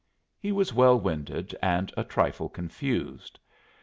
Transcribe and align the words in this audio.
He 0.39 0.51
was 0.51 0.73
well 0.73 0.99
winded 0.99 1.55
and 1.61 1.93
a 1.95 2.03
trifle 2.03 2.49
confused. 2.49 3.37